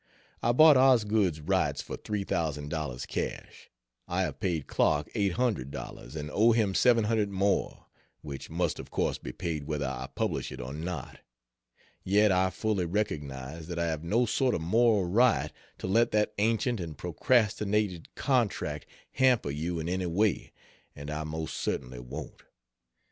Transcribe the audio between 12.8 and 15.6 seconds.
recognize that I have no sort of moral right